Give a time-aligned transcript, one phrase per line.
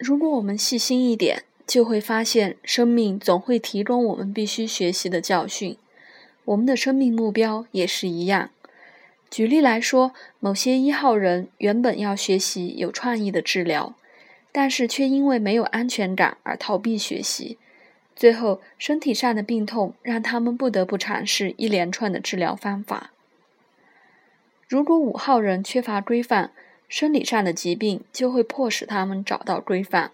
[0.00, 5.76] 如果我们细心一点，就会发现生命总会提供我们必须学习的教训。
[6.46, 8.48] 我们的生命目标也是一样。
[9.30, 13.94] 举例来说，某些一号人原本要学习有创意的治疗，
[14.50, 17.58] 但是却因为没有安全感而逃避学习，
[18.16, 23.10] 最后身体上的病痛让他们不得不尝试一连串的治疗方法。
[24.66, 26.52] 如果五号人缺乏规范，
[26.90, 30.10] 生理上的疾病就会迫使他们找到规范，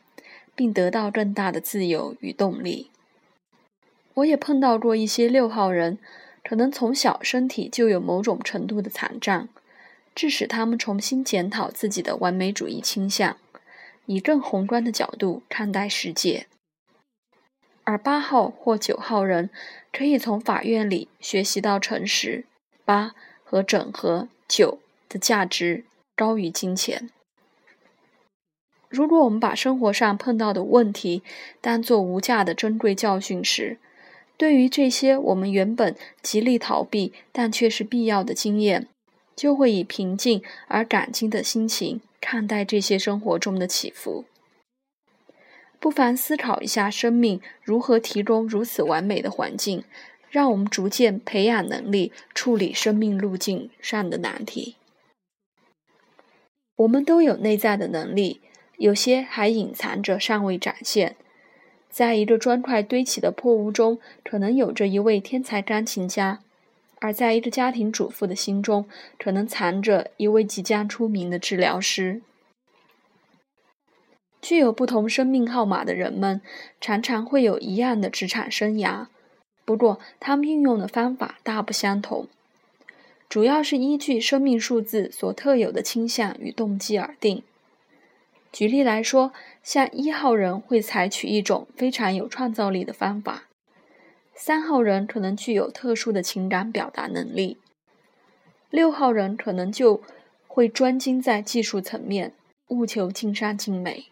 [0.54, 2.93] 并得到更大的自由与动力。
[4.14, 5.99] 我也碰到过一些六号人。
[6.49, 9.49] 可能从小身体就有某种程度的残障，
[10.14, 13.36] 致使他们重新检讨自己的完美主义倾向，
[14.04, 16.46] 以更宏观的角度看待世界。
[17.82, 19.50] 而八号或九号人
[19.93, 22.44] 可以从法院里学习到诚实、
[22.85, 25.82] 八和整合九的价值
[26.16, 27.11] 高于金钱。
[28.88, 31.22] 如果我们把生活上碰到的问题
[31.61, 33.78] 当作无价的珍贵教训时，
[34.36, 38.88] 对于这些我们原本极力逃避但却是必要的经验，
[39.34, 44.24] 就会以平静而感激的心情看待这些生活中的起伏。
[45.78, 49.84] 不妨思考一下，生命如何提供如此完美的环境，
[50.30, 54.76] 让我们逐渐培养能力处理生命路径上的难题。
[56.77, 58.41] 我们都有内在的能力，
[58.77, 61.16] 有些还隐藏着，尚未展现。
[61.88, 66.41] 在一个砖块堆起的破屋中，可能有着一位天才钢琴家；
[67.00, 68.86] 而在一个家庭主妇的心中，
[69.19, 72.20] 可能藏着一位即将出名的治疗师。
[74.42, 76.42] 具有不同生命号码的人们，
[76.78, 79.06] 常常会有一样的职场生涯，
[79.64, 82.28] 不过他们运用的方法大不相同，
[83.28, 87.42] 主要是依据生命数字所特有的倾向与动机而定。
[88.52, 89.32] 举例来说，
[89.62, 93.42] 像一号人会采取一种非常有创造力的方法；
[94.34, 97.59] 三号人可能具有特殊的情感表达能力；
[98.70, 100.00] 六号人可能就
[100.47, 102.32] 会专精在技术层面，
[102.69, 104.06] 务求尽善尽美；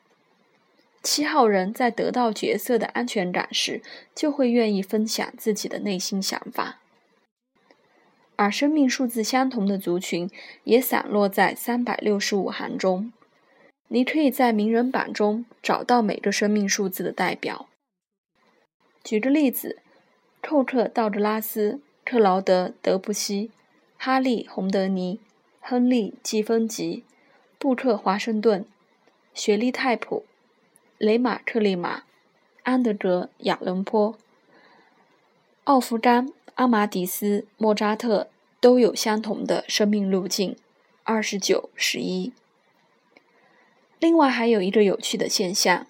[1.03, 3.81] 七号人在得到角色的安全感时，
[4.15, 6.81] 就会愿意分享自己的内心想法。
[8.37, 10.31] 而生命数字相同的族群
[10.65, 13.13] 也散落在三百六十五行中。
[13.89, 17.69] 你可以在名人榜中找到每个生命数字的代表。
[19.05, 19.79] 举个例子，
[20.43, 23.51] 寇特·道格拉斯、克劳德·德布西、
[23.97, 25.21] 哈利·洪德尼、
[25.61, 27.05] 亨利·季芬吉、
[27.59, 28.65] 布克·华盛顿、
[29.35, 30.25] 雪莉·泰普、
[30.99, 32.05] 雷马·克利马、
[32.63, 34.17] 安德格·亚伦坡、
[35.65, 38.29] 奥夫冈·阿马迪斯·莫扎特
[38.61, 40.57] 都有相同的生命路径：
[41.03, 42.33] 二十九、十一。
[43.99, 45.87] 另外还有一个有趣的现象，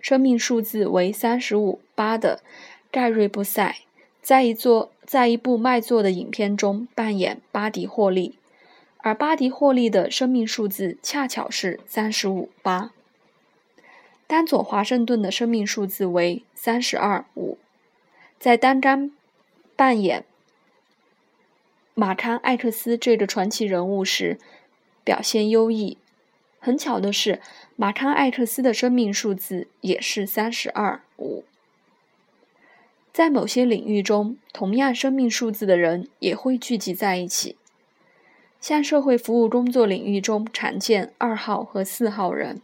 [0.00, 2.42] 生命数字为三十五八的
[2.90, 3.76] 盖瑞布塞，
[4.20, 8.36] 在一座在一部卖座的影片中扮演巴迪霍利，
[8.98, 12.90] 而巴迪霍利的生命数字恰巧是三十五八。
[14.26, 17.58] 丹佐华盛顿的生命数字为三十二五，
[18.38, 19.12] 在单干
[19.80, 20.26] 扮演
[21.94, 24.36] 马康艾克斯这个传奇人物时
[25.02, 25.96] 表现优异。
[26.58, 27.40] 很巧的是，
[27.76, 31.44] 马康艾克斯的生命数字也是三十二五。
[33.10, 37.56] 在某些领域中，同样生命数字的人也会聚集在一起。
[38.60, 42.60] 像社会服务工作领域中常见二号和四号人，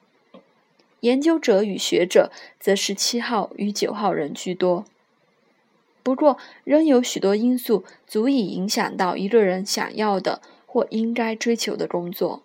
[1.01, 4.85] 研究者与学者则是七号与九号人居多。
[6.07, 12.45] 不过，仍有许多因素足以影响到一个人想要的或应该追求的工作。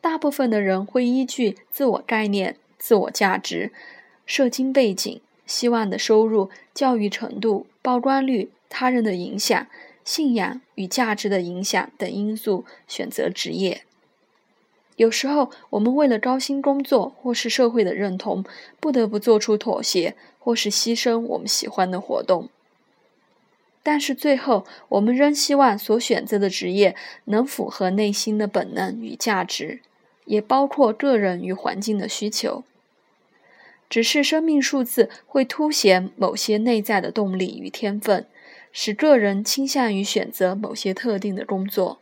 [0.00, 3.72] 大部分的人会依据自我概念、自我价值、
[4.26, 9.66] 社经背景、希望的收入、教育程度、曝光率、他人的影响、
[10.04, 13.82] 信仰与价值的影响等因素选择职业。
[14.98, 18.44] 有时候，我们为了高薪工作或是社会的认同，
[18.78, 22.50] 不得不做出妥协或是牺牲我们喜欢的活动。
[23.82, 29.80] 但是最后，我们仍希望所选择的职业能符合内心的本能与价值。
[30.28, 32.62] 也包括个人与环境的需求。
[33.88, 38.26] 只是生命数字会凸显某些内在的动力与天分，
[38.70, 41.98] 使个人倾向于选择某些特定的工作。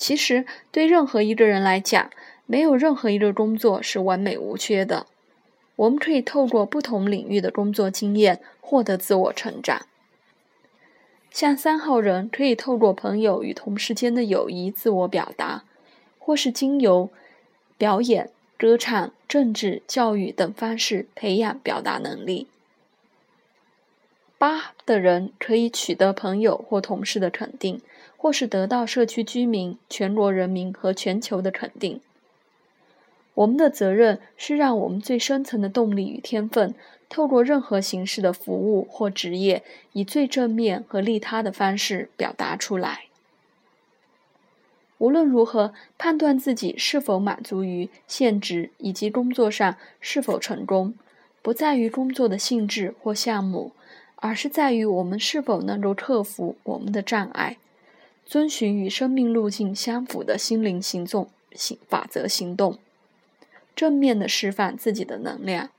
[0.00, 2.10] 其实，对任何一个人来讲，
[2.46, 5.06] 没有任何一个工作是完美无缺的。
[5.76, 9.82] 我们可以透过不同领域的工作经验获得自我成长。
[11.30, 15.64] 像三号人可以透过朋友与同事间的友谊自我表达。
[16.22, 17.10] 或是经由
[17.76, 22.46] 表演、歌唱、政治、教育等方式培养表达能力。
[24.40, 27.82] 八的人可以取得朋友或同事的肯定，
[28.16, 32.00] 或是得到社区居民、全国人民和全球的肯定。
[33.34, 36.74] 我们的责任是让我们最深层的动力与天分，
[37.10, 43.08] 透过任何形式的服务或职业，以最正面和利他的方式表达出来。
[44.96, 50.94] 无论如何，判断自己是否满足于现职以及工作上是否成功，
[51.42, 53.72] 不在于工作的性质或项目。
[54.20, 57.56] 而是在于我们是否能够克服我们的障碍，
[58.26, 62.78] 遵循与生命路径相符的心灵行动行法则行动，
[63.74, 65.70] 正面的释放自己的能量。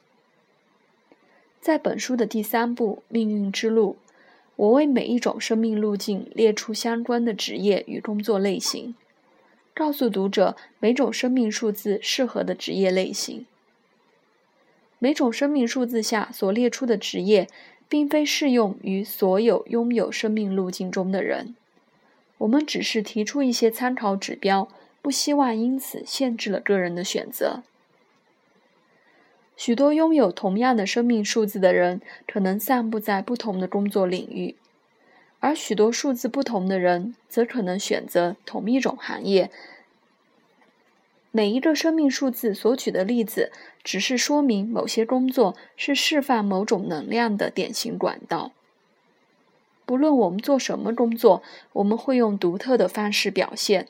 [1.62, 3.98] 在本书的第三部《命运之路》，
[4.56, 8.96] 我为每一种生命路径列出相关的职业与工作类型，
[9.76, 13.46] 告诉读者每种生命数字适合的职业类型。
[14.98, 17.48] 每种生命数字下所列出的职业。
[17.92, 21.58] 并非适用于所有拥有生命路径中的人，
[22.38, 24.70] 我们只是提出一些参考指标，
[25.02, 27.64] 不希望因此限制了个人的选择。
[29.58, 34.56] 许多拥有同样的生命数字的人，可能散布在不同的工作领域，
[35.42, 39.52] 而许多数字不同的人，则可能选择同一种行业。
[41.32, 43.52] 每一个生命数字所举的例子，
[43.84, 48.52] 只是说明某些工作是释放某种能量的典型管道。
[49.86, 51.42] 不论我们做什么工作，
[51.74, 53.88] 我们会用独特的方式表现，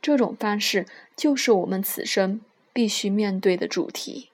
[0.00, 0.86] 这种方式
[1.16, 2.40] 就是我们此生
[2.72, 4.28] 必须面对的主题。